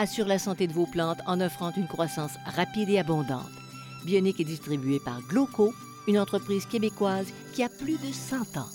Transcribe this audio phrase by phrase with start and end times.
[0.00, 3.50] assure la santé de vos plantes en offrant une croissance rapide et abondante.
[4.06, 5.74] Bionique est distribuée par Gloco,
[6.08, 8.68] une entreprise québécoise qui a plus de 100 ans.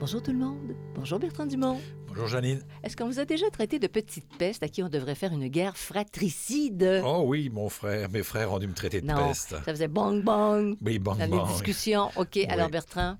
[0.00, 0.74] Bonjour tout le monde.
[0.96, 1.80] Bonjour Bertrand Dumont.
[2.08, 2.60] Bonjour Janine.
[2.82, 5.46] Est-ce qu'on vous a déjà traité de petite peste à qui on devrait faire une
[5.46, 7.02] guerre fratricide?
[7.04, 9.50] Oh oui, mon frère, mes frères ont dû me traiter de non, peste.
[9.50, 11.44] ça faisait bang bang Oui, bon, dans bon.
[11.46, 12.10] les discussions.
[12.16, 13.18] OK, alors Bertrand,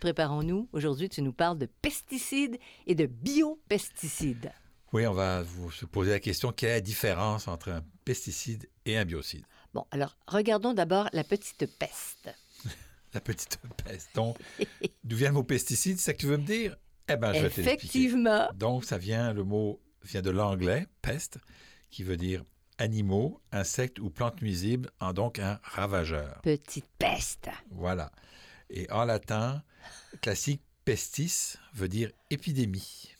[0.00, 0.68] préparons-nous.
[0.74, 4.52] Aujourd'hui, tu nous parles de pesticides et de biopesticides.
[4.94, 8.68] Oui, on va vous se poser la question quelle est la différence entre un pesticide
[8.86, 9.42] et un biocide?
[9.72, 12.30] Bon, alors regardons d'abord la petite peste.
[13.12, 14.10] La petite peste.
[14.14, 14.36] Donc,
[15.04, 15.98] d'où vient le mot pesticide?
[15.98, 16.76] C'est ça que tu veux me dire?
[17.08, 17.46] Eh bien, je vais.
[17.46, 18.48] Effectivement.
[18.54, 21.38] Donc, ça vient, le mot vient de l'anglais, peste,
[21.90, 22.44] qui veut dire
[22.78, 26.40] animaux, insectes ou plantes nuisibles, en donc un ravageur.
[26.42, 27.50] Petite peste.
[27.70, 28.10] Voilà.
[28.70, 29.62] Et en latin,
[30.20, 33.12] classique, pestis veut dire épidémie.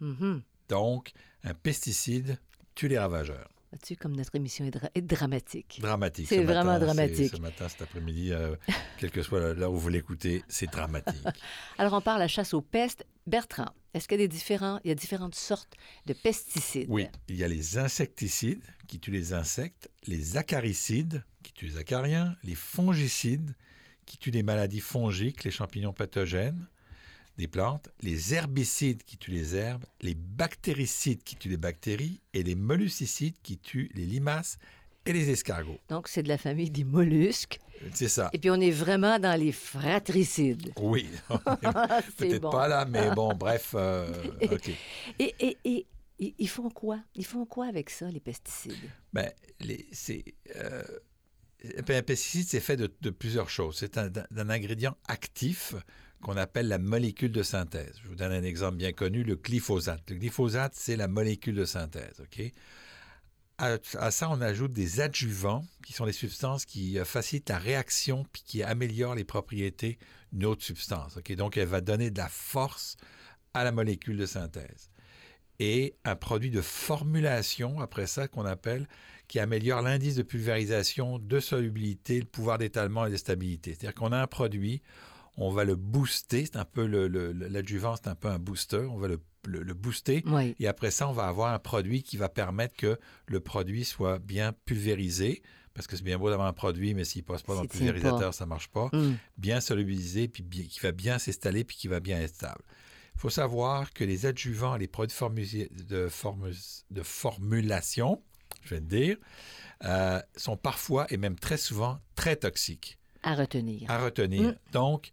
[0.00, 0.42] Mhm.
[0.68, 1.12] Donc,
[1.44, 2.38] un pesticide
[2.74, 3.48] tue les ravageurs.
[3.70, 5.78] Vois-tu comme notre émission est, dra- est dramatique?
[5.82, 6.26] Dramatique.
[6.28, 7.34] C'est ce vraiment matin, dramatique.
[7.36, 8.56] Ce matin, cet après-midi, euh,
[8.96, 11.22] quelle que soit l'heure où vous l'écoutez, c'est dramatique.
[11.78, 13.04] Alors, on parle la chasse aux pestes.
[13.26, 15.74] Bertrand, est-ce qu'il y a des différents, il y a différentes sortes
[16.06, 16.86] de pesticides?
[16.88, 21.76] Oui, il y a les insecticides qui tuent les insectes, les acaricides qui tuent les
[21.76, 23.54] acariens, les fongicides
[24.06, 26.66] qui tuent les maladies fongiques, les champignons pathogènes
[27.38, 32.42] des plantes, les herbicides qui tuent les herbes, les bactéricides qui tuent les bactéries et
[32.42, 34.58] les molluscicides qui tuent les limaces
[35.06, 35.78] et les escargots.
[35.88, 37.60] Donc, c'est de la famille des mollusques.
[37.94, 38.28] C'est ça.
[38.32, 40.72] Et puis, on est vraiment dans les fratricides.
[40.80, 42.50] Oui, C'est peut-être bon.
[42.50, 44.12] pas là, mais bon, bref, euh,
[44.42, 44.70] OK.
[45.20, 45.86] Et, et, et,
[46.18, 46.98] et ils font quoi?
[47.14, 48.74] Ils font quoi avec ça, les pesticides?
[49.12, 50.24] Ben, les, c'est,
[50.56, 50.82] euh,
[51.76, 53.76] un pesticide, c'est fait de, de plusieurs choses.
[53.78, 55.74] C'est un, d'un ingrédient actif
[56.22, 57.94] qu'on appelle la molécule de synthèse.
[58.02, 60.02] Je vous donne un exemple bien connu, le glyphosate.
[60.10, 62.22] Le glyphosate, c'est la molécule de synthèse?
[63.58, 68.24] À, ça, on ajoute des adjuvants, qui sont des substances qui euh, facilitent la réaction
[68.32, 69.98] puis qui améliorent les propriétés
[70.32, 71.18] d'une autre substance?
[71.36, 72.96] Donc, elle va donner de la force
[73.54, 74.90] à la molécule de synthèse.
[75.58, 78.88] Et un produit de formulation, après ça, qu'on appelle,
[79.26, 83.74] qui améliore l'indice de pulvérisation, de solubilité, le pouvoir d'étalement et de stabilité.
[83.74, 84.82] C'est-à-dire qu'on a un produit,
[85.40, 88.38] on va le booster, c'est un peu le, le- le- l'adjuvant, c'est un peu un
[88.38, 90.22] booster, on va le, le- booster.
[90.26, 90.54] Oui.
[90.58, 94.18] Et après ça, on va avoir un produit qui va permettre que le produit soit
[94.18, 95.42] bien pulvérisé,
[95.74, 97.68] parce que c'est bien beau d'avoir un produit, mais s'il ne passe pas dans le
[97.68, 98.90] pulvérisateur, ça ne marche pas.
[98.92, 99.16] Hum.
[99.36, 102.62] Bien solubilisé, puis bien- qui va bien s'installer, puis qui va bien être stable.
[103.14, 108.22] Il faut savoir que les adjuvants, les produits de, formu- de formu- de formulation,
[108.64, 109.16] je vais te dire,
[109.84, 113.88] euh, sont parfois et même très souvent très toxiques À retenir.
[113.90, 114.50] à retenir.
[114.50, 114.56] Mm.
[114.72, 115.12] Donc,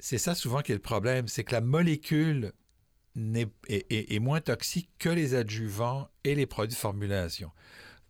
[0.00, 2.52] c'est ça souvent qui est le problème, c'est que la molécule
[3.16, 7.50] est, est- est moins toxique que les adjuvants et les produits de formulation.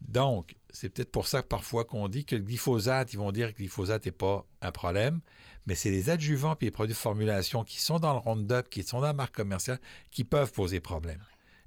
[0.00, 3.48] Donc, c'est peut-être pour ça que parfois qu'on dit que le glyphosate, ils vont dire
[3.48, 5.20] que le glyphosate n'est pas un problème,
[5.66, 8.82] mais c'est les adjuvants et les produits de formulation qui sont dans le Roundup, qui
[8.82, 9.78] sont dans la marque commerciale,
[10.10, 11.22] qui peuvent poser problème.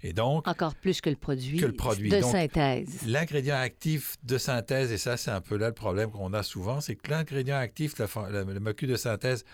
[0.06, 2.10] Et donc, Encore plus que le produit, Que le produit.
[2.10, 3.04] de Donc, synthèse.
[3.06, 6.82] L'ingrédient actif de synthèse, et ça, c'est un peu là le problème qu'on a souvent,
[6.82, 9.46] c'est que l'ingrédient actif, la, la- le molécule de synthèse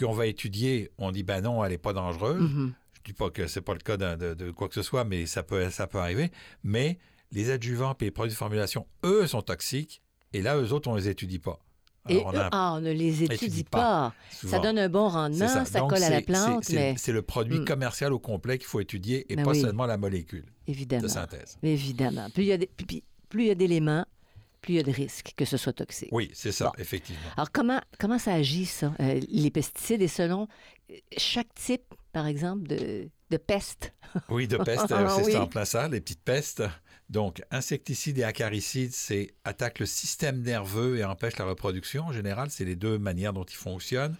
[0.00, 2.40] qu'on va étudier, on dit, ben non, elle n'est pas dangereuse.
[2.40, 2.72] Mhm.
[2.98, 5.26] Je dis pas que c'est pas le cas de, de quoi que ce soit, mais
[5.26, 6.30] ça peut, ça peut arriver.
[6.64, 6.98] Mais
[7.32, 10.02] les adjuvants et les produits de formulation, eux, sont toxiques,
[10.32, 11.58] et là, eux autres, on les étudie pas.
[12.08, 14.14] Et Alors, on a eux, ah, on ne les étudie étudie pas.
[14.42, 17.12] pas, Ça donne un bon rendement, ça, Donc, colle à la plante, c'est- mais C'est
[17.12, 17.64] le produit Hmm.
[17.66, 19.60] commercial au complet qu'il faut étudier et Ben pas oui.
[19.60, 21.02] seulement la molécule évidemment.
[21.02, 21.58] de synthèse.
[21.62, 22.28] Évidemment.
[22.30, 24.06] Plus il y a des- puis- puis plus il y a d'éléments,
[24.60, 26.10] plus il y a de risques que ce soit toxique.
[26.12, 27.20] Oui, c'est ça, effectivement.
[27.36, 30.48] Alors, comment, comment ça agit, ça, euh, les pesticides, et selon
[30.90, 33.92] euh, chaque type, par exemple, de, de peste?
[34.28, 35.36] Oui, de peste, c'est oui.
[35.36, 36.64] en plein ça, les petites pestes.
[37.10, 42.06] Donc, insecticides et acaricides, c'est attaquent le système nerveux et empêchent la reproduction.
[42.06, 44.16] En général, c'est les deux manières dont ils fonctionnent.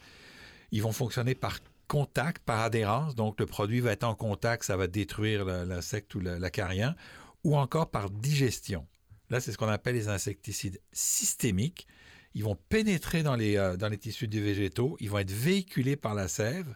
[0.73, 1.59] Ils vont fonctionner par
[1.89, 3.17] contact, par adhérence.
[3.17, 6.95] Donc, le produit va être en contact, ça va détruire l'insecte ou l'acarien,
[7.43, 8.87] ou encore par digestion.
[9.31, 11.87] Là, c'est ce qu'on appelle les insecticides systémiques.
[12.35, 15.97] Ils vont pénétrer dans les, euh, dans les tissus des végétaux, ils vont être véhiculés
[15.97, 16.75] par la sève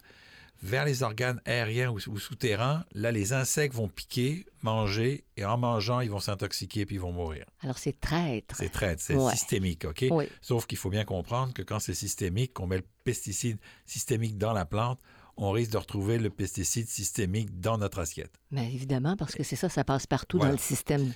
[0.63, 2.85] vers les organes aériens ou, souterrains.
[2.93, 7.11] Là, les insectes vont piquer, manger, et en mangeant, ils vont s'intoxiquer puis ils vont
[7.11, 7.45] mourir.
[7.61, 8.55] Alors, c'est traître.
[8.57, 10.05] C'est traître, c'est systémique, OK?
[10.41, 14.53] Sauf qu'il faut bien comprendre que quand c'est systémique, qu'on met le pesticide systémique dans
[14.53, 14.99] la plante,
[15.37, 18.31] on risque de retrouver le pesticide systémique dans notre assiette.
[18.51, 21.13] Mais évidemment, parce que c'est ça, ça passe partout dans le système.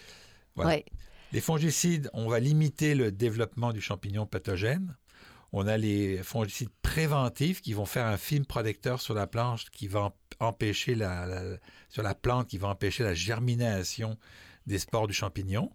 [1.32, 4.98] Les fongicides, on va limiter le développement du champignon pathogène.
[5.52, 9.88] On a les fongicides préventifs qui vont faire un film protecteur sur la plante qui
[9.88, 11.28] va empêcher la,
[11.90, 14.18] sur la plante qui va empêcher la germination
[14.66, 15.72] des spores du champignon.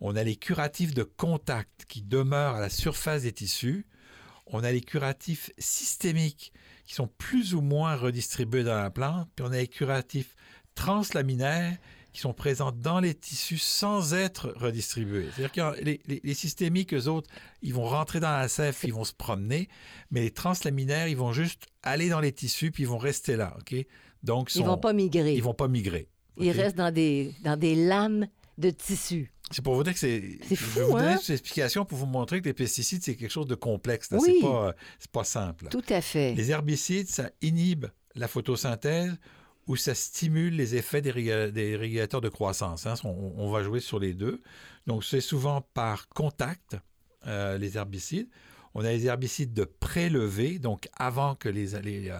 [0.00, 3.86] On a les curatifs de contact qui demeurent à la surface des tissus.
[4.46, 6.52] On a les curatifs systémiques
[6.84, 9.28] qui sont plus ou moins redistribués dans la plante.
[9.36, 10.34] Puis on a les curatifs
[10.74, 11.76] translaminaires
[12.18, 15.28] qui sont présentes dans les tissus sans être redistribués.
[15.36, 17.30] C'est-à-dire que les, les, systémiques, eux autres,
[17.62, 19.68] ils vont rentrer dans la sève, ils vont se promener,
[20.10, 23.56] mais les translaminaires, ils vont juste aller dans les tissus, puis ils vont rester là.
[23.60, 23.86] OK?
[24.24, 25.34] Donc, ils ne vont pas migrer.
[25.34, 26.08] Ils vont pas migrer.
[26.38, 28.26] Ils restent dans des, dans des lames
[28.58, 29.32] de tissu.
[29.52, 30.40] C'est pour vous dire que c'est.
[30.48, 31.18] C'est fou, Je vais vous donner hein?
[31.22, 34.08] cette explication pour vous montrer que les pesticides, c'est quelque chose de complexe.
[34.10, 34.40] Oui.
[34.40, 34.74] C'est pas,
[35.12, 35.68] pas simple.
[35.68, 36.34] Tout à fait.
[36.34, 37.86] Les herbicides, ça inhibe
[38.16, 39.16] la photosynthèse
[39.68, 42.86] ou ça stimule les effets des, régulateurs de croissance.
[42.86, 42.94] Hein.
[43.04, 44.42] On, va jouer sur les deux.
[44.86, 46.76] Donc, c'est souvent par contact,
[47.26, 48.28] euh, les herbicides.
[48.74, 52.12] On a les herbicides de prélevés, donc avant que les, euh,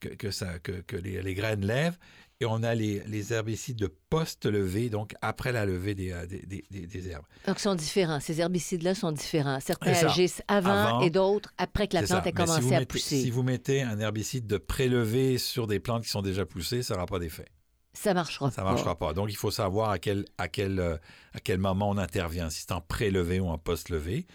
[0.00, 1.98] que, ça, que, les, graines lèvent.
[2.40, 7.24] Et on a les, herbicides de post-levée, donc après la levée des, euh, des, herbes.
[7.46, 8.18] Donc, ils sont différents.
[8.18, 9.60] Ces herbicides-là sont différents.
[9.60, 13.22] Certains agissent avant, et d'autres après que la plante ait commencé si à mettez, pousser.
[13.22, 16.94] Si vous mettez un herbicide de prélevé sur des plantes qui sont déjà poussées, ça
[16.94, 17.46] n'aura pas d'effet.
[17.94, 18.54] Ça ne marchera pas.
[18.54, 19.14] Ça ne marchera pas.
[19.14, 20.96] Donc, il faut savoir à quel, à quel, euh,
[21.32, 24.26] à quel moment on intervient, si c'est en prélevé ou en post-levé.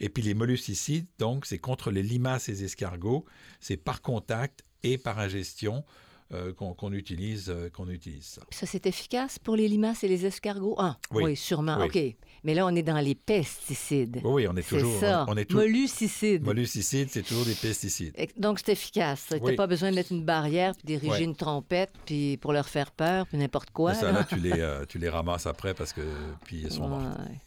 [0.00, 3.24] Et puis les molluscicides, donc, c'est contre les limaces et les escargots.
[3.60, 5.84] C'est par contact et par ingestion.
[6.32, 8.42] Euh, qu'on utilise, euh, qu'on utilise ça.
[8.50, 10.74] Ça, c'est efficace pour les limaces et les escargots?
[10.76, 11.78] Ah, oui, sûrement.
[11.84, 11.96] OK.
[12.42, 14.20] Mais là, on est dans les pesticides.
[14.24, 14.92] Oui, on est toujours...
[14.98, 15.24] C'est ça.
[15.28, 15.56] On, est tout...
[15.56, 16.44] Molluscicides.
[16.44, 18.12] Molluscicides, c'est toujours des pesticides.
[18.36, 19.26] Donc, c'est efficace.
[19.30, 22.68] Tu n'as pas besoin de mettre une barrière, puis diriger une trompette, puis pour leur
[22.68, 23.94] faire peur, puis n'importe quoi.
[23.94, 26.00] ça, là, tu, les, euh, tu les ramasses après parce que...
[26.44, 27.02] Puis ils sont morts.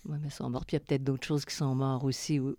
[0.06, 0.66] Oui, mais ils sont morts.
[0.66, 2.56] Puis il y a peut-être d'autres choses qui sont mortes aussi, ou...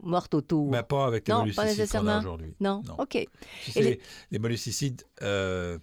[0.00, 0.70] mortes autour.
[0.70, 2.54] Mais pas avec les non, molluscicides qu'on a aujourd'hui.
[2.60, 2.82] Non?
[2.98, 3.26] OK.
[3.64, 4.00] Tu sais, les...
[4.30, 5.02] les molluscicides...
[5.56, 5.78] Euh,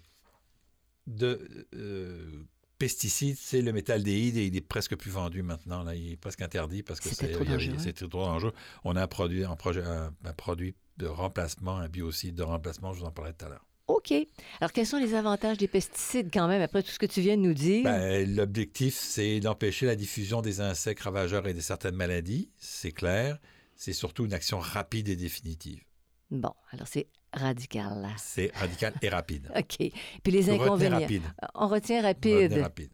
[1.05, 2.45] de euh,
[2.77, 5.83] pesticides, c'est le méthaldéhyde et il est presque plus vendu maintenant.
[5.83, 5.95] Là.
[5.95, 8.53] Il est presque interdit parce que c'est trop, dangereux.
[8.83, 12.99] On a un produit, un, projet, un, produit de remplacement, un biocide de remplacement, je
[12.99, 13.65] vous en parlerai tout à l'heure.
[13.87, 14.13] OK.
[14.61, 17.35] Alors, quels sont les avantages des pesticides quand même, après tout ce que tu viens
[17.35, 17.83] de nous dire?
[17.83, 23.39] Ben, L'objectif, c'est d'empêcher la diffusion des insectes ravageurs et de certaines maladies, c'est clair.
[23.75, 25.83] C'est surtout une action rapide et définitive.
[26.31, 28.07] Bon, alors c'est radical.
[28.17, 29.51] C'est radical et rapide.
[29.55, 29.77] OK.
[29.77, 30.99] Puis les inconvénients.
[30.99, 31.23] Rapide.
[31.55, 32.53] On retient rapide.
[32.53, 32.91] rapide.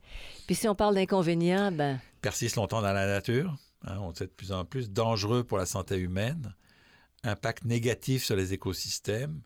[0.47, 1.99] Puis si on parle d'inconvénients, ben.
[2.21, 3.55] Persiste longtemps dans la nature.
[3.85, 4.89] Hein, on sait de plus en plus.
[4.89, 6.53] Dangereux pour la santé humaine.
[7.23, 9.41] Impact négatif sur les écosystèmes.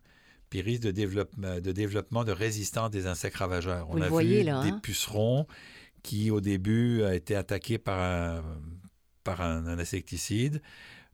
[0.50, 3.88] Puis risque de développement de, développement de résistance des insectes ravageurs.
[3.90, 4.80] on a vu des hein?
[4.82, 5.46] pucerons
[6.02, 8.42] qui, au début, a été attaqués par un,
[9.24, 10.62] par un insecticide.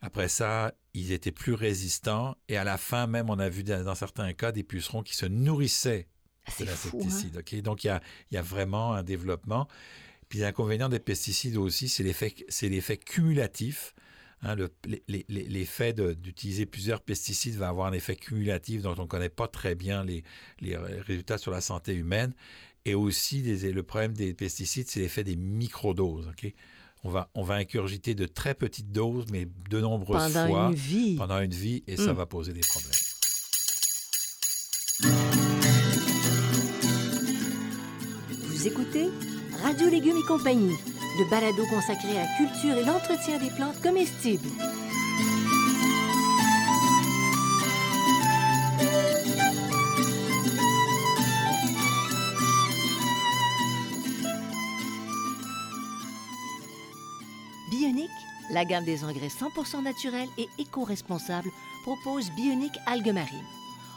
[0.02, 3.94] Après ça, ils étaient plus résistants et à la fin même, on a vu dans
[3.94, 6.08] certains cas des pucerons qui se nourrissaient
[6.46, 7.36] ah, de l'insecticide.
[7.36, 7.60] Hein?
[7.62, 9.68] Donc, il y, a, vraiment un développement.
[10.28, 13.94] Puis l'inconvénient des pesticides aussi, c'est l'effet cumulatif.
[14.42, 14.56] Hein,
[15.28, 19.74] L'effet d'utiliser plusieurs pesticides va avoir un effet cumulatif dont on ne connaît pas très
[19.74, 20.24] bien les,
[21.06, 22.32] résultats sur la santé humaine.
[22.86, 26.28] Et aussi, le problème des pesticides, c'est l'effet des microdoses.
[26.28, 26.54] OK?
[27.04, 30.66] On va, on va incurgiter de très petites doses, mais de nombreuses pendant fois.
[30.68, 31.16] Une vie.
[31.16, 31.82] Pendant une vie.
[31.86, 32.16] Et ça hmm.
[32.16, 32.92] va poser des problèmes.
[38.48, 39.08] Vous écoutez
[39.62, 40.76] Radio Légumes et compagnie,
[41.18, 44.48] le balado consacré à la culture et l'entretien des plantes comestibles.
[58.52, 61.50] La gamme des engrais 100% naturels et éco-responsables
[61.84, 63.46] propose Bionique Algues Marines.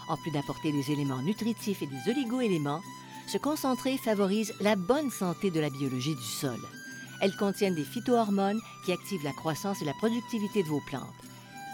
[0.07, 2.81] En plus d'apporter des éléments nutritifs et des oligo-éléments,
[3.25, 6.59] ce concentré favorise la bonne santé de la biologie du sol.
[7.21, 11.01] Elles contiennent des phytohormones qui activent la croissance et la productivité de vos plantes.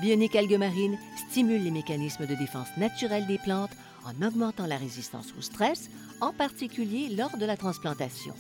[0.01, 0.97] Bionique Algues Marines
[1.29, 5.89] stimule les mécanismes de défense naturelle des plantes en augmentant la résistance au stress,
[6.21, 8.33] en particulier lors de la transplantation.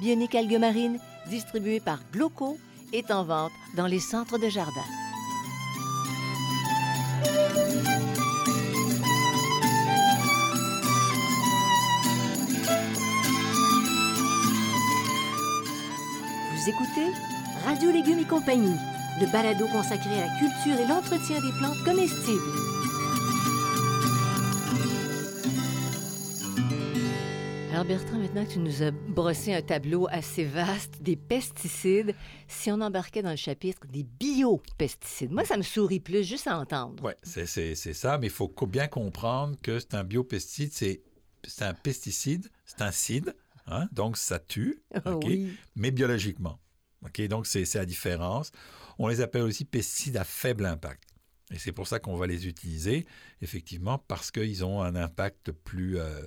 [0.00, 2.56] Bionique Algues Marines, distribué par Gloco,
[2.94, 4.70] est en vente dans les centres de jardin.
[16.52, 17.12] Vous écoutez
[17.64, 18.76] Radio Légumes et compagnie,
[19.20, 22.83] le balado consacré à la culture et l'entretien des plantes comestibles.
[27.84, 32.14] Alors Bertrand, maintenant que tu nous as brossé un tableau assez vaste des pesticides,
[32.48, 36.58] si on embarquait dans le chapitre des biopesticides, moi ça me sourit plus juste à
[36.58, 37.04] entendre.
[37.04, 41.02] Oui, c'est ça, mais il faut bien comprendre que c'est un biopesticide,
[41.42, 43.34] c'est un pesticide, c'est un cide,
[43.66, 44.82] hein, donc ça tue,
[45.22, 45.54] oui.
[45.76, 46.58] mais biologiquement.
[47.04, 48.50] OK, donc c'est la différence.
[48.98, 51.02] On les appelle aussi pesticides à faible impact.
[51.50, 53.04] Et c'est pour ça qu'on va les utiliser,
[53.42, 55.98] effectivement, parce qu'ils ont un impact plus...
[55.98, 56.22] Euh,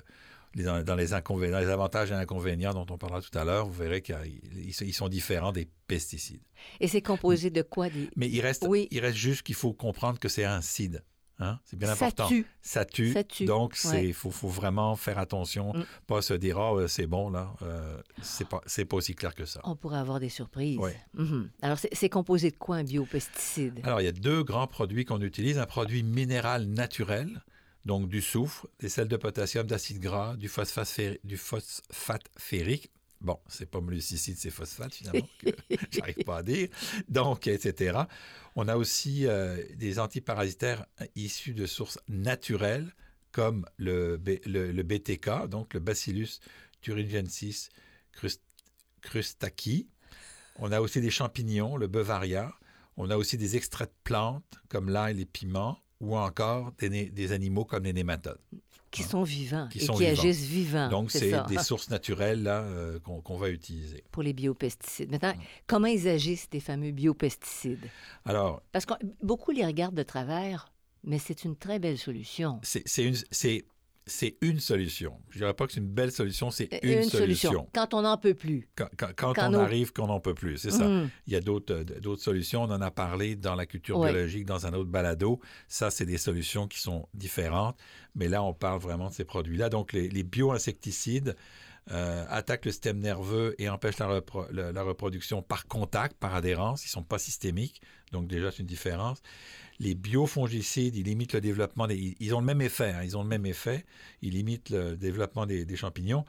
[0.64, 4.02] dans les, inconvénients, les avantages et inconvénients dont on parlera tout à l'heure, vous verrez
[4.02, 6.42] qu'ils sont différents des pesticides.
[6.80, 8.10] Et c'est composé de quoi des...
[8.16, 11.04] Mais il reste, il reste juste qu'il faut comprendre que c'est un cide.
[11.40, 11.60] Hein?
[11.66, 12.28] C'est bien important.
[12.62, 13.14] Ça tue.
[13.14, 13.46] Ça tue.
[13.46, 15.86] Donc, il faut, vraiment faire attention, mm.
[16.08, 17.54] pas se dire, ah, oh, c'est bon, là.
[17.62, 19.62] Euh, c'est pas, pas aussi clair que ça.
[19.64, 20.80] On pourrait avoir des surprises.
[21.16, 21.50] Mm-hmm.
[21.62, 23.82] Alors, c'est composé de quoi un biopesticide?
[23.84, 25.60] Alors, il y a deux grands produits qu'on utilise.
[25.60, 27.44] Un produit minéral naturel,
[27.86, 32.92] donc du soufre, des sels de potassium, d'acide gras, du phosphate, du phosphate ferrique.
[33.22, 35.50] Bon, c'est pas molusicide, c'est phosphate finalement, que
[35.92, 36.68] j'arrive pas à dire.
[37.08, 38.02] Donc, etc.
[38.56, 42.94] On a aussi euh, des antiparasitaires issus de sources naturelles,
[43.32, 46.40] comme le, le, BTK, donc le Bacillus
[46.82, 47.70] thuringiensis
[49.02, 49.88] crustacii.
[50.56, 52.54] On a aussi des champignons, le Bavaria.
[52.98, 57.32] On a aussi des extraits de plantes, comme l'ail et les piments ou encore des,
[57.32, 58.40] animaux comme les nématodes.
[58.92, 59.08] Qui hein?
[59.08, 60.90] sont vivants et qui agissent vivants.
[60.90, 64.04] Donc, c'est des sources naturelles euh, qu'on, va utiliser.
[64.12, 65.12] Pour les biopesticides.
[65.12, 65.34] Maintenant,
[65.66, 67.90] comment ils agissent, ces fameux biopesticides?
[68.26, 68.62] Alors...
[68.72, 70.72] Parce que beaucoup les regardent de travers,
[71.04, 72.60] mais c'est une très belle solution.
[72.64, 73.16] C'est, une,
[74.08, 75.14] c'est une solution.
[75.30, 77.68] Je ne dirais pas que c'est une belle solution, c'est une, solution.
[77.74, 78.68] Quand on n'en peut plus.
[78.76, 80.88] Quand, on arrive qu'on n'en peut plus, c'est ça.
[80.88, 81.10] Mm.
[81.28, 82.64] Il y a euh, d'autres solutions.
[82.64, 85.40] On en a parlé dans la culture biologique, dans un autre balado.
[85.68, 87.78] Ça, c'est des solutions qui sont différentes.
[88.16, 89.70] Mais là, on parle vraiment de ces produits-là.
[89.70, 91.36] Donc, les, les bioinsecticides
[91.92, 94.22] euh, attaquent le système nerveux et empêchent la,
[94.72, 96.84] la, reproduction par contact, par adhérence.
[96.84, 97.82] Ils ne sont pas systémiques.
[98.12, 99.22] Donc, déjà, c'est une différence.
[99.80, 102.16] Les biofongicides, ils limitent le développement des...
[102.20, 103.86] Ils ont le même effet, hein, ils ont le même effet.
[104.22, 106.26] Ils limitent le développement des, champignons.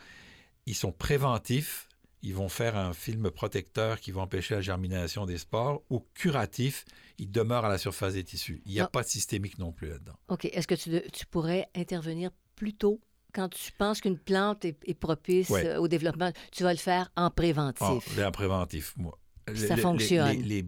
[0.67, 1.89] Ils sont préventifs.
[2.23, 5.83] Ils vont faire un film protecteur qui va empêcher la germination des spores.
[5.91, 6.85] Ou curatif,
[7.19, 8.63] ils demeurent à la surface des tissus.
[8.65, 8.89] Il n'y a ah.
[8.89, 10.19] pas de systémique non plus là-dedans.
[10.29, 10.45] OK.
[10.45, 13.01] Est-ce que tu, pourrais intervenir plus tôt
[13.39, 17.87] quand tu penses qu'une plante est, propice au développement, tu vas le faire en préventif.
[17.89, 19.17] Oh, en préventif, moi
[19.55, 20.43] ça fonctionne.
[20.43, 20.67] Les,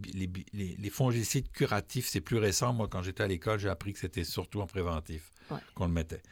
[0.52, 2.72] les, fongicides curatifs, c'est plus récent.
[2.72, 5.30] Moi, quand j'étais à l'école, j'ai appris que c'était surtout en préventif
[5.74, 6.22] qu'on le mettait.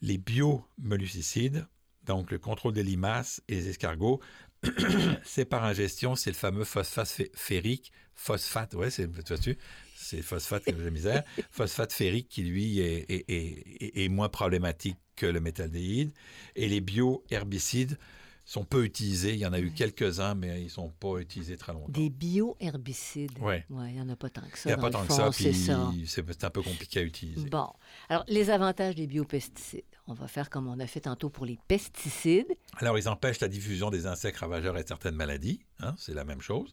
[0.00, 1.66] Les biomolucicides,
[2.04, 4.20] donc le contrôle des limaces et des escargots,
[5.22, 9.06] c'est par ingestion, c'est le fameux phosphate ferrique, phosphate, ouais, c'est
[9.96, 15.40] c'est phosphate j'ai misère, phosphate ferrique qui lui est, est, est, moins problématique que le
[15.40, 16.12] métaldéhyde,
[16.54, 17.98] et les bioherbicides,
[18.44, 19.32] sont peu utilisés.
[19.32, 21.90] Il y en a eu quelques-uns, mais ils ne sont pas utilisés très longtemps.
[21.90, 23.32] Des bioherbicides?
[23.40, 23.56] Oui.
[23.70, 24.70] Ouais, il n'y en a pas tant que ça.
[24.70, 27.48] Il n'y a pas tant que ça, puis c'est un peu compliqué à utiliser.
[27.48, 27.68] Bon.
[28.08, 29.82] Alors, les avantages des biopesticides.
[30.06, 32.54] On va faire comme on a fait tantôt pour les pesticides.
[32.76, 35.58] Alors, ils empêchent la diffusion des insectes ravageurs et certaines maladies.
[35.80, 36.70] Hein, c'est la même chose.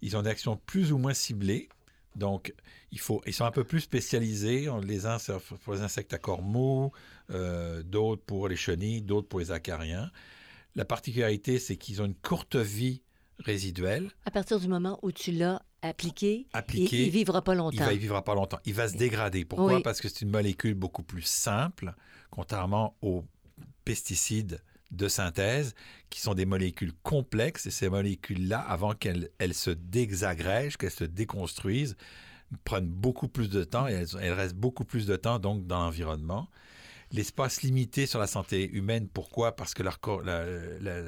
[0.00, 1.68] Ils ont des actions plus ou moins ciblées.
[2.16, 2.54] Donc,
[2.90, 4.68] il faut, ils sont un peu plus spécialisés.
[4.82, 5.18] Les uns
[5.64, 6.92] pour les insectes à corps mou,
[7.30, 10.10] euh, d'autres pour les chenilles, d'autres pour les acariens.
[10.74, 13.02] La particularité, c'est qu'ils ont une courte vie
[13.38, 14.10] résiduelle.
[14.24, 17.88] À partir du moment où tu l'as appliqué, il ne vivra pas longtemps.
[17.90, 18.60] Il, ne vivra pas longtemps.
[18.64, 19.44] Il va se dégrader.
[19.44, 19.82] Pourquoi?
[19.82, 21.94] Parce que c'est une molécule beaucoup plus simple,
[22.30, 23.24] contrairement aux
[23.84, 24.60] pesticides
[24.92, 25.74] de synthèse,
[26.10, 27.66] qui sont des molécules complexes.
[27.66, 31.96] Et ces molécules-là, avant qu'elles se désagrègent, qu'elles se déconstruisent,
[32.64, 35.80] prennent beaucoup plus de temps et elles, elles restent beaucoup plus de temps donc dans
[35.80, 36.48] l'environnement
[37.14, 39.06] l'espace limité sur la santé humaine.
[39.06, 39.54] Pourquoi?
[39.54, 40.46] Parce que leur, la,
[40.80, 41.02] la,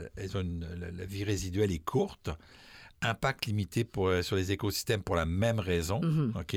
[0.92, 2.28] la, vie résiduelle est courte.
[3.00, 6.34] impact limité pour, sur les écosystèmes pour la même raison, Mhm.
[6.38, 6.56] OK?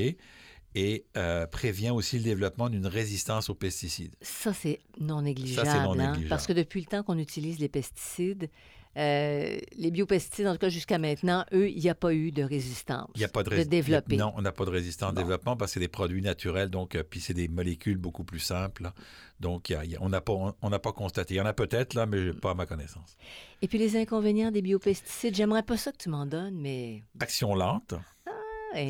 [0.79, 4.13] Et euh, prévient aussi le développement d'une résistance aux pesticides.
[4.21, 5.67] Ça, c'est non négligeable.
[5.67, 6.29] Ça, c'est non hein, négligeable.
[6.29, 8.49] parce que depuis le temps qu'on utilise les pesticides,
[8.95, 12.43] euh, les biopesticides, en tout cas jusqu'à maintenant, eux, il n'y a pas eu de
[12.43, 13.09] résistance.
[13.15, 14.17] Il n'y a pas de, de rés- développer.
[14.17, 15.19] Non, on n'a pas de résistance Bon.
[15.19, 18.23] au développement parce que c'est des produits naturels, donc euh, puis c'est des molécules beaucoup
[18.23, 18.91] plus simples.
[19.39, 21.35] Donc il y a- il y a- on n'a pas on on n'a pas constaté.
[21.35, 23.17] Il y en a peut-être là, mais pas à ma connaissance.
[23.61, 27.03] Et puis les inconvénients des biopesticides, j'aimerais pas ça que tu m'en donnes, mais.
[27.19, 27.93] Action lente.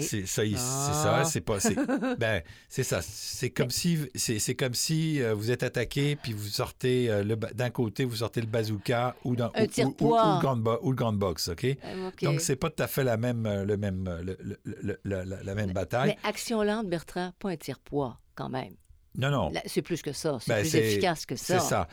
[0.01, 0.93] C'est ça, c'est Ah.
[1.03, 1.75] ça, c'est pas, c'est,
[2.19, 2.99] ben, c'est ça.
[3.01, 7.35] C'est comme si, c'est, comme si euh, vous êtes attaqué puis vous sortez euh, le
[7.35, 11.47] d'un côté, vous sortez le bazooka ou, dans, Un ou, ou- le ou gun box,
[11.49, 11.63] ok?
[11.65, 12.23] euh, OK.
[12.23, 15.25] Donc c'est pas tout à fait la même, euh, le même, le- le- le- la,
[15.25, 16.09] la- la même bataille.
[16.23, 18.73] Mais action lente, Bertrand, pas un tire-poids, quand même.
[19.17, 19.51] Non, non.
[19.65, 20.37] C'est plus que ça.
[20.39, 21.59] C'est Ben, plus efficace que ça.
[21.59, 21.87] C'est ça.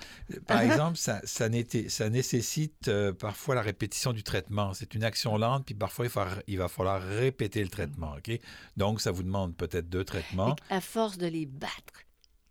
[0.47, 4.75] Par exemple, ça, ça, n'était- ça nécessite euh, parfois la répétition du traitement.
[4.75, 6.07] C'est une action lente, puis parfois
[6.47, 8.15] il, va falloir répéter le traitement.
[8.19, 8.39] ok?
[8.77, 10.55] Donc, ça vous demande peut-être deux traitements.
[10.69, 12.05] Qu'à force de les battre,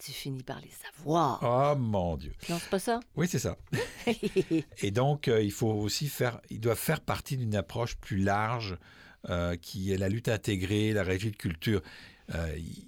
[0.03, 1.39] tu finis par les avoir.
[1.43, 2.33] Oh mon Dieu.
[2.49, 2.99] Non, c'est pas ça?
[3.15, 3.57] Oui, c'est ça.
[4.81, 8.77] Et donc, euh, il faut aussi faire, ils doivent faire partie d'une approche plus large
[9.29, 11.81] euh, qui est la lutte intégrée, la régie de culture.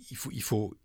[0.09, 0.75] Il, faut, il faut,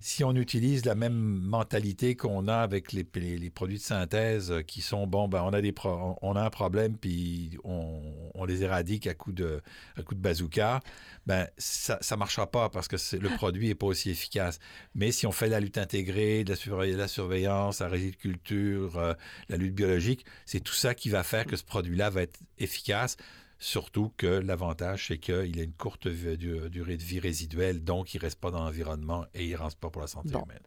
[0.00, 4.50] si on utilise la même mentalité qu'on a avec les, les- les produits de synthèse
[4.50, 8.00] euh, qui sont, bon, ben, on a, des pro- on a un problème, puis on,
[8.34, 9.60] on les éradique à coup de,
[9.96, 10.80] à coup de bazooka,
[11.26, 14.58] ben, ça ne marchera pas parce que le produit n'est pas aussi efficace.
[14.94, 18.16] Mais si on fait la lutte intégrée, de la, surveille- la surveillance, la régie de
[18.16, 19.14] culture, euh,
[19.48, 23.16] la lutte biologique, c'est tout ça qui va faire que ce produit-là va être efficace.
[23.62, 28.16] Surtout que l'avantage, c'est qu'il a une courte du- durée de vie résiduelle, donc il
[28.16, 30.42] ne reste pas dans l'environnement et il ne reste pas pour la santé Bon.
[30.44, 30.62] humaine.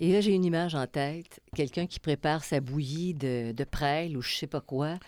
[0.00, 1.40] Et là, j'ai une image en tête.
[1.54, 4.98] Quelqu'un qui prépare sa bouillie de, de prêle ou je sais pas quoi.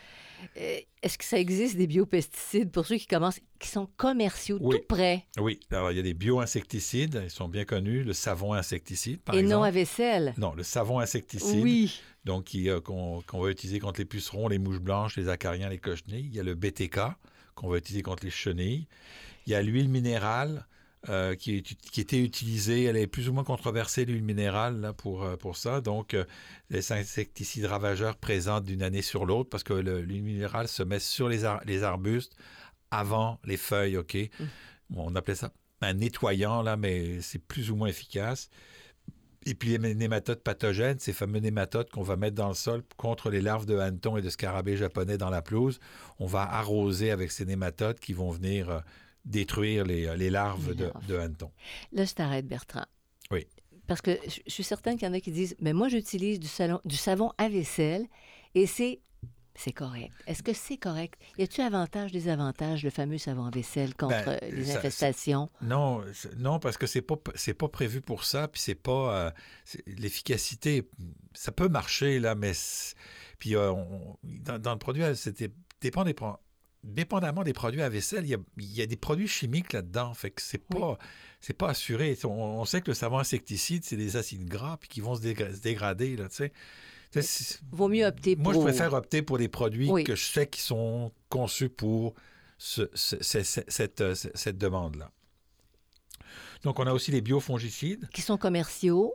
[0.59, 4.77] Euh, Est-ce que ça existe des biopesticides pour ceux qui commencent, qui sont commerciaux, Oui.
[4.79, 8.53] tout prêts, Oui, alors il y a des bio-insecticides, ils sont bien connus, le savon
[8.55, 9.55] insecticide, par et exemple.
[9.55, 10.35] non à vaisselle?
[10.37, 12.01] Non, le savon insecticide, Oui.
[12.25, 15.79] donc euh, qu'on qu'on va utiliser contre les pucerons, les mouches blanches, les acariens, les
[15.79, 16.27] cochenilles.
[16.27, 17.01] Il y a le BTK
[17.61, 18.87] qu'on va utiliser contre les chenilles.
[19.47, 20.67] Il y a l'huile minérale
[21.11, 21.63] euh, qui,
[21.97, 25.83] était utilisée, elle est plus ou moins controversée, l'huile minérale, là, pour, euh, pour ça.
[25.83, 26.25] Donc, euh,
[26.71, 30.99] les insecticides ravageurs présentent d'une année sur l'autre parce que le- l'huile minérale se met
[31.01, 32.35] sur les, ar- les arbustes
[32.91, 34.17] avant les feuilles, OK?
[34.89, 38.51] Bon, on appelait ça un nettoyant, là, mais c'est plus ou moins efficace.
[39.47, 43.31] Et puis les nématodes pathogènes, ces fameux nématodes qu'on va mettre dans le sol contre
[43.31, 45.81] les larves de hannetons et de scarabées japonais dans la pelouse,
[46.19, 48.81] on va arroser avec ces nématodes qui vont venir euh,
[49.25, 51.51] détruire les, euh, les larves Les de, de hannetons.
[51.93, 52.85] Là, je t'arrête, Bertrand.
[53.31, 53.47] Oui.
[53.87, 56.47] Parce que je suis certaine qu'il y en a qui disent Mais moi, j'utilise du,
[56.47, 58.07] salon- du savon à vaisselle
[58.55, 59.01] et c'est.
[59.63, 60.11] C'est correct.
[60.27, 61.15] Est-ce que c'est correct?
[61.39, 65.51] Y a-t-il avantage, désavantage, le fameux savon à vaisselle contre Ben, euh, les ça- infestations?
[65.61, 66.03] Non,
[66.39, 69.31] non, parce que c'est pas c'est pas prévu pour ça, puis c'est pas euh,
[69.87, 70.89] l'efficacité.
[71.35, 72.53] Ça peut marcher là, mais
[73.39, 76.37] puis euh, on- dans, dans le produit, c'était dépend des pro-
[76.83, 80.15] dépendamment des produits à vaisselle, il y a, il y a des produits chimiques là-dedans,
[80.15, 80.99] fait que c'est pas
[81.41, 82.17] c'est pas assuré.
[82.25, 85.21] On, on sait que le savon insecticide, c'est des acides gras puis qui vont se,
[85.23, 86.53] dégra- se dégrader là, tu sais.
[87.73, 88.45] Vaut mieux opter pour.
[88.45, 90.05] Moi, je préfère opter pour des produits Oui.
[90.05, 92.15] que je sais qui sont conçus pour
[92.59, 94.03] ce- ce- ce- ce- cette,
[94.35, 95.11] cette demande-là.
[96.63, 99.15] Donc, on a aussi les biofongicides, Qui sont commerciaux.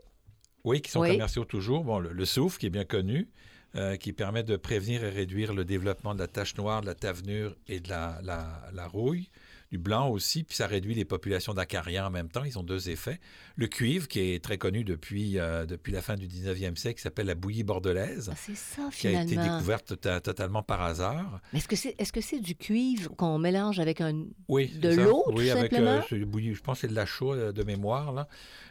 [0.63, 1.11] oui, qui sont Oui.
[1.11, 1.83] commerciaux toujours.
[1.83, 3.29] Bon, le, le soufre, qui est bien connu,
[3.75, 6.95] euh, qui permet de prévenir et réduire le développement de la tache noire, de la
[6.95, 9.29] tavenure et de la, la- la rouille.
[9.71, 12.43] Du blanc aussi, puis ça réduit les populations d'acariens en même temps.
[12.43, 13.19] Ils ont deux effets.
[13.55, 17.01] Le cuivre, qui est très connu depuis, euh, depuis la fin du 19e siècle, qui
[17.01, 21.41] s'appelle la bouillie bordelaise, Ah, c'est ça, qui a été découverte tota- totalement par hasard.
[21.53, 24.25] Est-ce que c'est est -ce c'est du cuivre qu'on mélange avec un.
[24.47, 25.97] Oui, De l'eau, tout oui, avec, simplement?
[25.97, 28.13] euh, c'est bouilli- je pense que c'est de la chaux euh, de mémoire.
[28.13, 28.27] Là.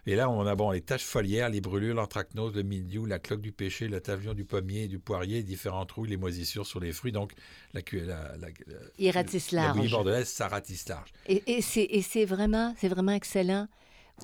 [0.06, 3.40] Et là, on a bon, les taches foliaires, les brûlures, l'anthracnose, le mildiou, la cloque
[3.40, 6.92] du péché, la tavelure du pommier du poirier, les différentes rouilles, les moisissures sur les
[6.92, 7.12] fruits.
[7.12, 7.32] Donc,
[7.72, 11.10] la, la, la, la- Il ratisse la bouillie bordelaise, ça ratisse large.
[11.26, 11.62] Et, et
[12.02, 13.66] c'est vraiment, c'est vraiment excellent.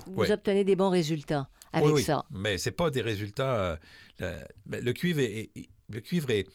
[0.07, 0.31] Vous Oui.
[0.33, 2.25] obtenez des bons résultats avec oui, oui, ça.
[2.31, 3.55] Mais c'est pas des résultats.
[3.57, 3.77] euh,
[4.19, 4.33] le,
[4.67, 6.47] ben, le cuivre est, est- le cuivre est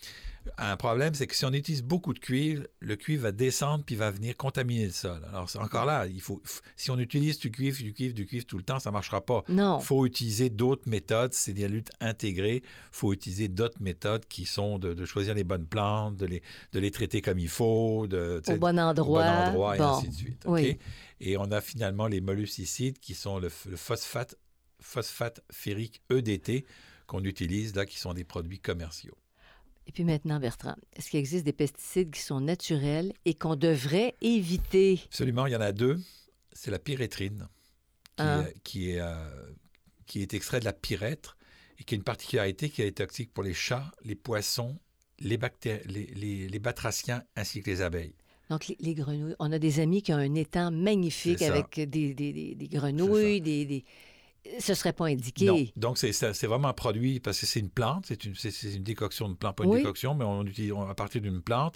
[0.57, 3.95] un problème, c'est que si on utilise beaucoup de cuivre, le cuivre va descendre puis
[3.95, 5.21] va venir contaminer le sol.
[5.29, 6.41] Alors c'est encore là, il faut
[6.75, 9.43] si on utilise du cuivre, du cuivre, du cuivre tout le temps, ça marchera pas.
[9.49, 9.79] Non.
[9.79, 12.61] Il faut utiliser d'autres méthodes, c'est des luttes intégrées.
[12.65, 16.41] Il faut utiliser d'autres méthodes qui sont de, de choisir les bonnes plantes, de les,
[16.73, 19.21] de les traiter comme il faut, de, Au bon endroit.
[19.21, 19.85] au bon endroit et Bon.
[19.97, 20.43] ainsi de suite.
[20.45, 20.77] Oui.
[21.21, 24.35] Et on a finalement les molluscicides qui sont le, le phosphate,
[24.81, 26.65] phosphate ferrique EDT
[27.07, 29.15] qu'on utilise là, qui sont des produits commerciaux.
[29.87, 34.15] Et puis maintenant, Bertrand, est-ce qu'il existe des pesticides qui sont naturels et qu'on devrait
[34.21, 34.99] éviter?
[35.05, 35.99] Absolument, il y en a deux.
[36.53, 37.47] C'est la pyrétrine,
[38.17, 38.45] qui, Ah.
[38.47, 39.13] est, qui est, euh,
[40.07, 41.37] qui est extrait de la pyrètre
[41.79, 44.79] et qui a une particularité qui est toxique pour les chats, les poissons,
[45.19, 45.37] les,
[45.85, 48.15] les, les- les batraciens ainsi que les abeilles.
[48.49, 49.35] Donc, les, les grenouilles.
[49.39, 53.41] On a des amis qui ont un étang magnifique avec des, des- des- des grenouilles,
[53.41, 53.85] des-
[54.59, 55.45] Ce serait pas indiqué.
[55.45, 55.65] Non.
[55.75, 58.33] Donc, c'est vraiment un produit, parce que c'est une plante, c'est une,
[58.75, 59.77] une décoction de plante, pas une Oui.
[59.79, 61.75] décoction, mais on utilise on- à partir d'une plante.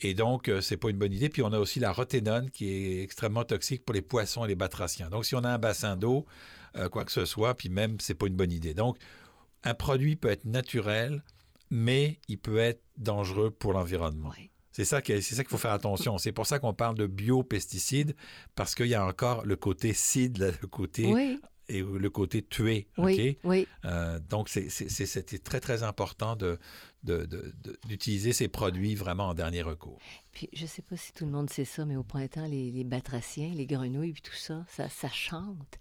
[0.00, 1.28] Et donc, euh, c'est pas une bonne idée.
[1.28, 4.54] Puis, on a aussi la roténone qui est extrêmement toxique pour les poissons et les
[4.54, 5.08] batraciens.
[5.08, 6.26] Donc, si on a un bassin d'eau,
[6.76, 8.74] euh, quoi que ce soit, puis même, c'est pas une bonne idée.
[8.74, 8.98] Donc,
[9.64, 11.22] un produit peut être naturel,
[11.70, 14.30] mais il peut être dangereux pour l'environnement.
[14.30, 14.50] Ouais.
[14.72, 16.16] C'est ça qu'il faut faire attention.
[16.18, 18.14] C'est pour ça qu'on parle de biopesticides,
[18.54, 21.38] parce qu'il y a encore le côté cide, là, le côté Oui,
[21.78, 22.86] et le côté tué.
[22.98, 23.36] oui, OK?
[23.44, 23.68] oui.
[23.84, 26.58] Euh, donc, c'était très, très important de-
[27.86, 29.98] d'utiliser ces produits vraiment en dernier recours.
[30.32, 32.84] Puis, je sais pas si tout le monde sait ça, mais au printemps, les, les
[32.84, 35.78] batraciens, les grenouilles, puis tout ça, ça, ça chante.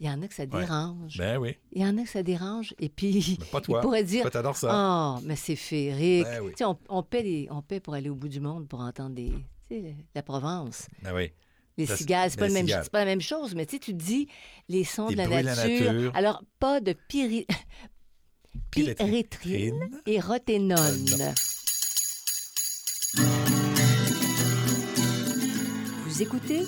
[0.00, 1.16] Il y en a que ça dérange.
[1.18, 1.56] Ben oui.
[1.72, 2.72] Il y en a que ça dérange.
[2.78, 3.80] Et puis, Mais pas ils toi.
[3.80, 4.68] pourraient dire Toi, ça.
[4.70, 6.22] Ah, mais c'est féerique.
[6.24, 6.50] Ben oui.
[6.52, 8.78] Tu sais, on, on paie des- on paie pour aller au bout du monde pour
[8.80, 9.32] entendre des.
[9.68, 10.86] Tu sais, la Provence.
[11.02, 11.32] Ben oui.
[11.78, 14.26] Les cigales, c'est pas, même- pas la même chose, mais tu sais, tu dis
[14.68, 16.10] les sons Les de la, nature.
[16.14, 17.46] Alors, pas de pyri...
[18.70, 19.88] Pyrétrine.
[20.06, 21.06] et roténone.
[26.06, 26.62] Vous écoutez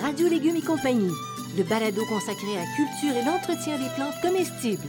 [0.00, 1.10] Radio Légumes et compagnie,
[1.56, 4.88] le balado consacré à la culture et l'entretien des plantes comestibles.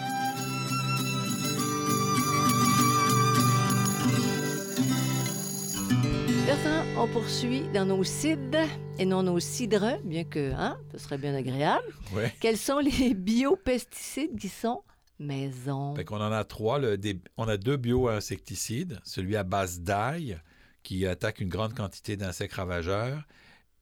[7.03, 8.59] On poursuit dans nos cides
[8.99, 11.83] et non nos cidres, bien que hein, ce serait bien agréable.
[12.13, 12.31] Ouais.
[12.39, 14.83] Quels sont les biopesticides qui sont
[15.17, 15.95] maison?
[15.95, 16.77] Fait qu'on en a trois.
[16.77, 20.39] le- des- on a deux bio-insecticides, celui à base d'ail,
[20.83, 23.23] qui attaque une grande quantité d'insectes ravageurs,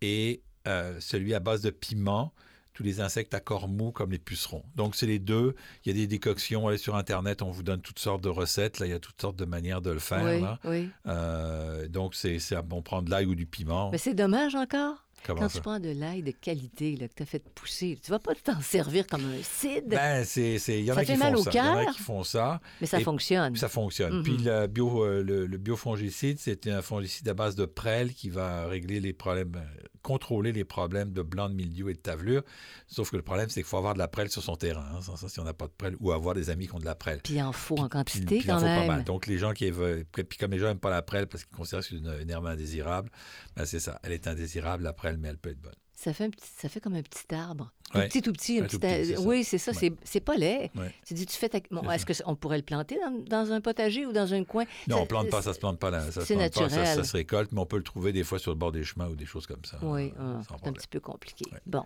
[0.02, 2.34] et euh, celui à base de piment,
[2.74, 4.64] tous les insectes à corps mou comme les pucerons.
[4.76, 5.56] Donc, c'est les deux.
[5.84, 6.68] Il y a des décoctions.
[6.68, 8.80] Allez sur Internet, on vous donne toutes sortes de recettes.
[8.80, 10.24] Là, il y a toutes sortes de manières de le faire.
[10.24, 10.60] oui, là.
[10.64, 10.90] oui.
[11.08, 13.90] Euh, donc, c'est c'est bon prendre de l'ail ou du piment.
[13.92, 15.06] Mais c'est dommage encore.
[15.26, 15.58] Comment Quand ça?
[15.60, 18.34] tu prends de l'ail de qualité là, que tu as fait pousser, tu vas pas
[18.36, 21.34] t'en servir comme un cide, Ben, c'est, il y en Ça a qui fait mal
[21.36, 21.52] font au ça.
[21.54, 21.94] Il y en a cœur.
[21.94, 22.62] qui font ça.
[22.80, 23.56] mais ça fonctionne.
[23.58, 24.24] Ça fonctionne.
[24.24, 28.30] Puis le, bio, euh, le, le biofongicide, c'est un fongicide à base de prêle qui
[28.30, 32.44] va régler les problèmes, euh, contrôler les problèmes de blanc de mildiou et de tavelure.
[32.88, 34.86] Sauf que le problème, c'est qu'il faut avoir de la prêle sur son terrain.
[34.96, 35.02] hein.
[35.02, 36.86] Sans ça, si on n'a pas de prêle, ou avoir des amis qui ont de
[36.86, 37.20] la prêle.
[37.24, 38.88] Puis il en faut en Puis- quantité puis il en quand faut pas même.
[38.88, 39.04] mal.
[39.04, 41.56] Donc les gens qui veulent, puis comme les gens n'aiment pas la prêle parce qu'ils
[41.56, 43.10] considèrent que c'est une, une herbe indésirable,
[43.56, 44.00] ben c'est ça.
[44.04, 45.74] Elle est indésirable, la prêle, mais elle peut être bonne.
[46.02, 47.74] Ça fait, un petit, ça fait comme un petit arbre.
[47.92, 48.08] Tout Ouais.
[48.08, 48.60] petit, tout petit.
[48.60, 49.72] un petit tout petit, oui, c'est ça.
[49.74, 49.92] Ouais.
[50.06, 50.72] c'est- pas laid.
[50.76, 50.94] Ouais.
[51.06, 53.60] Tu dis, tu fais ta- bon, C'est Est-ce qu'on pourrait le planter dans, dans un
[53.60, 54.64] potager ou dans un coin?
[54.88, 55.90] Non, Ça- on plante pas, ça se plante pas.
[55.92, 56.00] là.
[56.10, 57.06] Ça se pas, ça- ça, naturel.
[57.06, 59.16] se récolte, mais on peut le trouver des fois sur le bord des chemins ou
[59.18, 59.78] des choses comme ça.
[59.82, 61.44] Oui, euh, ah, c'est un petit peu compliqué.
[61.66, 61.84] Bon.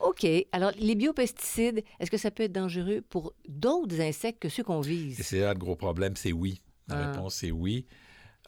[0.00, 0.26] OK.
[0.50, 4.80] Alors, les biopesticides, est-ce que ça peut être dangereux pour d'autres insectes que ceux qu'on
[4.80, 5.20] vise?
[5.22, 6.60] c'est là le gros problème, c'est oui.
[6.88, 7.12] La Ah.
[7.12, 7.86] réponse, c'est oui.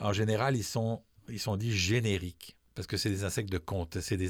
[0.01, 3.25] En général, ils sont, ils sont dits génériques parce que c'est des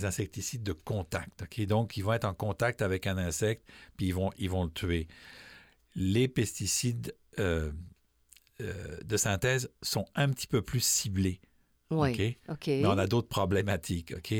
[0.04, 1.44] insecticides de contact.
[1.66, 4.70] Donc, ils vont être en contact avec un insecte, puis ils vont, ils vont le
[4.70, 5.08] tuer.
[5.94, 7.72] Les pesticides euh,
[8.60, 11.40] euh, de synthèse sont un petit peu plus ciblés.
[11.96, 12.36] Oui.
[12.48, 12.52] OK?
[12.54, 12.66] OK.
[12.68, 14.34] Mais on a d'autres problématiques, OK?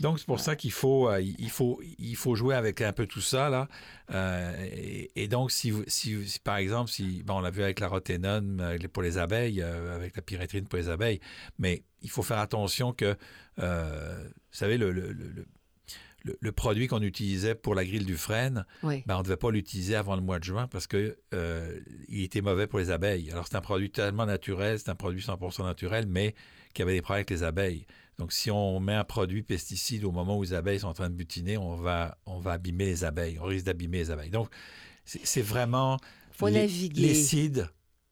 [0.00, 3.06] Donc, c'est pour ça qu'il faut, euh, il faut, il faut jouer avec un peu
[3.06, 3.68] tout ça, là.
[4.12, 7.80] Euh, et, et donc, si, si, si, par exemple, si, bon, on l'a vu avec
[7.80, 11.20] la roténone euh, pour les abeilles, euh, avec la pyrétrine pour les abeilles,
[11.58, 13.16] mais il faut faire attention que,
[13.56, 13.62] vous
[14.52, 15.28] savez, le, le- le-
[16.24, 19.02] le- le, produit qu'on utilisait pour la grille du frêne, Oui.
[19.06, 22.22] ben, on ne devait pas l'utiliser avant le mois de juin parce que euh, il
[22.24, 23.30] était mauvais pour les abeilles.
[23.30, 26.34] Alors, c'est un produit tellement naturel, c'est un produit 100% naturel, mais
[26.74, 27.86] qui avait des problèmes avec les abeilles.
[28.18, 31.08] Donc, si on met un produit pesticide au moment où les abeilles sont en train
[31.08, 33.38] de butiner, on va, on va abîmer les abeilles.
[33.40, 34.30] On risque d'abîmer les abeilles.
[34.30, 34.48] Donc,
[35.04, 35.98] c'est vraiment
[36.32, 37.68] Faut les, les cides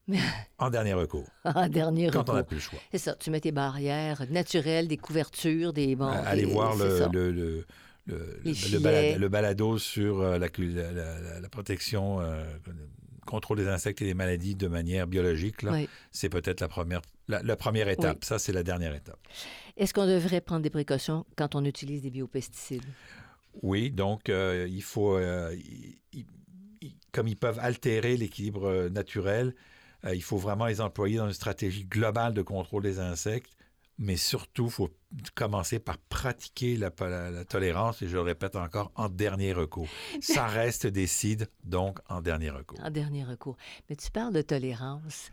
[0.59, 2.35] en dernier recours, En dernier quand on recours.
[2.37, 2.79] n'a plus le choix.
[2.92, 5.97] C'est ça, tu mets tes barrières naturelles, des couvertures, des...
[5.97, 7.66] Bon, Allez des- voir le, le, le,
[8.07, 12.45] le, le balado, sur euh, la, la, la- protection, euh,
[13.27, 15.62] contrôle des insectes et des maladies de manière biologique.
[15.62, 15.73] là.
[15.73, 15.89] Oui.
[16.12, 18.25] C'est peut-être la première, la, la première étape.
[18.25, 19.19] Ça, c'est la dernière étape.
[19.77, 22.83] Est-ce qu'on devrait prendre des précautions quand on utilise des biopesticides?
[23.62, 26.27] Oui, donc euh, il faut, euh, il- il-
[26.81, 29.55] il- comme ils peuvent altérer l'équilibre euh, naturel,
[30.05, 33.51] euh, il faut vraiment les employer dans une stratégie globale de contrôle des insectes.
[33.98, 34.90] Mais surtout, il faut
[35.35, 39.88] commencer par pratiquer la, la- la tolérance, et je le répète encore, en dernier recours.
[40.20, 42.78] Ça reste des cides, donc en dernier recours.
[42.82, 43.56] En dernier recours.
[43.88, 45.30] Mais tu parles de tolérance.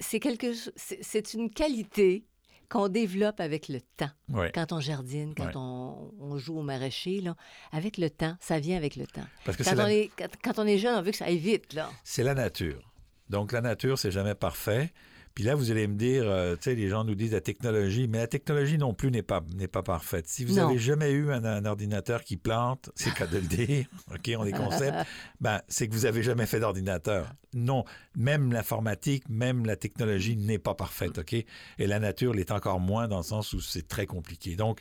[0.00, 2.24] C'est quelque c'est une qualité
[2.68, 4.10] qu'on développe avec le temps.
[4.28, 7.36] Oui, Quand on jardine, quand on, on joue au maraîcher, là,
[7.72, 9.24] avec le temps, ça vient avec le temps.
[9.44, 11.26] parce que Quand on, la, est, quand, quand on est jeune, on veut que ça
[11.26, 12.92] aille vite, c'est la nature.
[13.30, 14.92] Donc la nature, c'est jamais parfait.
[15.36, 18.08] Puis là, vous allez me dire, euh, tu sais, les gens nous disent la technologie,
[18.08, 20.26] mais la technologie non plus n'est pas, n'est pas parfaite.
[20.28, 20.66] Si vous Non.
[20.70, 24.30] avez jamais eu un, un ordinateur qui plante, c'est le cas de le dire, OK,
[24.38, 24.96] on est concept,
[25.42, 27.30] ben, c'est que vous avez jamais fait d'ordinateur.
[27.52, 27.84] Non,
[28.16, 31.34] même l'informatique, même la technologie n'est pas parfaite, OK?
[31.34, 31.46] Et
[31.86, 34.56] la nature l'est encore moins dans le sens où c'est très compliqué.
[34.56, 34.80] Donc,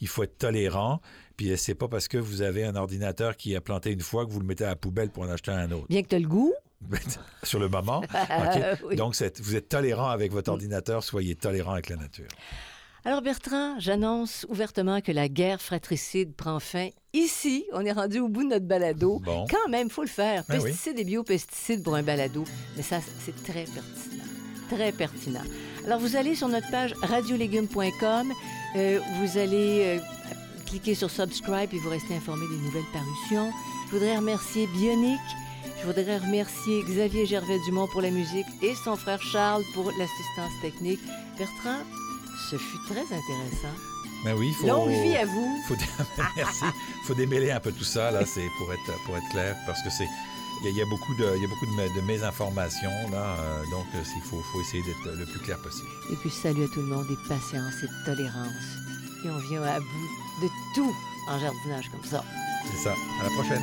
[0.00, 1.00] il faut être tolérant.
[1.36, 4.30] Puis c'est pas parce que vous avez un ordinateur qui a planté une fois que
[4.30, 5.86] vous le mettez à la poubelle pour en acheter un autre.
[5.88, 6.54] Bien que tu le goût.
[7.42, 8.02] Sur le moment.
[8.84, 8.96] Oui.
[8.96, 12.28] Donc, vous êtes tolérant avec votre ordinateur, soyez tolérant avec la nature.
[13.04, 17.64] Alors Bertrand, j'annonce ouvertement que la guerre fratricide prend fin ici.
[17.72, 19.20] On est rendu au bout de notre balado.
[19.20, 19.46] Bon.
[19.48, 20.42] Quand même, faut le faire.
[20.48, 20.64] Ben oui.
[20.70, 22.44] Pesticides et biopesticides pour un balado.
[22.76, 24.24] Mais ça, c'est très pertinent.
[24.70, 25.44] Très pertinent.
[25.86, 28.32] Alors, vous allez sur notre page radiolégumes.com.
[28.76, 29.98] euh, vous allez euh,
[30.66, 33.52] cliquer sur Subscribe et vous restez informé des nouvelles parutions.
[33.86, 35.20] Je voudrais remercier Bionic.
[35.80, 41.00] Je voudrais remercier Xavier Gervais-Dumont pour la musique et son frère Charles pour l'assistance technique.
[41.38, 41.82] Bertrand,
[42.50, 43.74] ce fut très intéressant.
[44.24, 44.66] Mais Ben oui, il faut.
[44.66, 45.56] Longue vie à vous.
[45.68, 45.76] faut
[46.36, 46.64] Merci.
[47.04, 49.90] faut démêler un peu tout ça, là, c'est pour être, pour être clair, parce que
[49.90, 50.08] c'est.
[50.62, 52.88] Il y, a- il y a beaucoup de, il y a beaucoup de, de mésinformations,
[53.12, 55.88] là, euh, donc euh, il faut, faut essayer d'être le plus clair possible.
[56.10, 58.64] Et puis salut à tout le monde et patience et tolérance.
[59.22, 60.08] Et on vient à bout
[60.42, 60.94] de tout
[61.28, 62.24] en jardinage comme ça.
[62.72, 62.94] C'est ça.
[63.20, 63.62] À la prochaine.